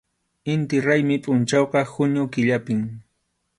Inti 0.53 0.77
raymi 0.85 1.15
pʼunchawqa 1.23 1.79
junio 1.93 2.23
killapim. 2.33 2.81